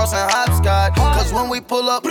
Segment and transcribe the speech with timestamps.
[0.00, 0.94] Crossing hopscotch.
[0.96, 2.04] Cause when we pull up,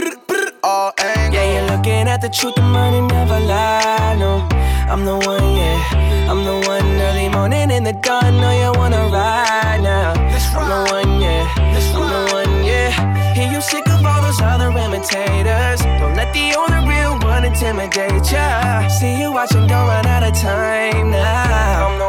[0.64, 1.34] all angles.
[1.34, 4.16] Yeah, you're looking at the truth, the money never lie.
[4.20, 4.48] No,
[4.92, 6.30] I'm the one, yeah.
[6.30, 8.38] I'm the one early morning in the dawn.
[8.42, 10.14] Know you wanna ride now.
[10.14, 11.48] I'm the one, yeah.
[11.58, 13.34] I'm the one, yeah.
[13.34, 15.82] Hear you sick of all those other imitators.
[16.00, 18.88] Don't let the only real one intimidate ya.
[18.88, 22.09] See you watching, don't run out of time now.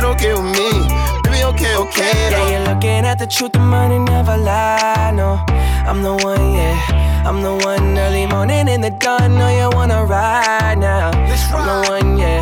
[0.00, 0.70] Shit okay with me.
[1.24, 2.50] Baby, okay, okay Yeah, though.
[2.50, 5.12] you're looking at the truth, the money never lie.
[5.14, 5.44] No,
[5.86, 7.26] I'm the one, yeah.
[7.28, 9.36] I'm the one early morning in the dawn.
[9.36, 11.10] Know you wanna ride now.
[11.12, 12.40] I'm the one, yeah.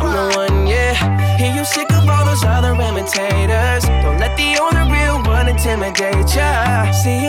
[0.00, 1.36] I'm the one, yeah.
[1.36, 3.84] Hear you sick of all those other imitators.
[4.02, 6.90] Don't let the only real one intimidate ya.
[6.90, 7.22] See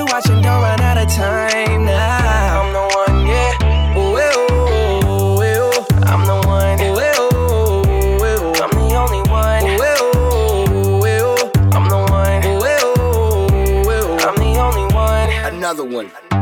[15.67, 16.37] another one.